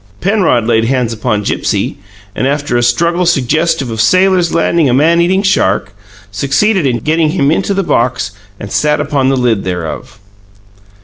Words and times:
Penrod 0.19 0.65
laid 0.65 0.85
hands 0.85 1.13
upon 1.13 1.43
Gipsy, 1.43 1.99
and, 2.35 2.47
after 2.47 2.75
a 2.75 2.81
struggle 2.81 3.23
suggestive 3.23 3.91
of 3.91 4.01
sailors 4.01 4.51
landing 4.51 4.89
a 4.89 4.95
man 4.95 5.21
eating 5.21 5.43
shark, 5.43 5.93
succeeded 6.31 6.87
in 6.87 6.97
getting 6.97 7.29
him 7.29 7.51
into 7.51 7.75
the 7.75 7.83
box, 7.83 8.31
and 8.59 8.71
sat 8.71 8.99
upon 8.99 9.29
the 9.29 9.37
lid 9.37 9.63
thereof. 9.63 10.17